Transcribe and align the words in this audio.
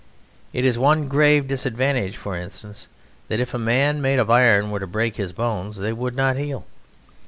It 0.51 0.65
is 0.65 0.79
one 0.79 1.07
grave 1.07 1.47
disadvantage, 1.47 2.17
for 2.17 2.35
instance, 2.35 2.87
that 3.27 3.39
if 3.39 3.53
a 3.53 3.59
man 3.59 4.01
made 4.01 4.17
of 4.17 4.31
iron 4.31 4.71
were 4.71 4.79
to 4.79 4.87
break 4.87 5.17
his 5.17 5.31
bones, 5.31 5.77
they 5.77 5.93
would 5.93 6.15
not 6.15 6.37
heal. 6.37 6.65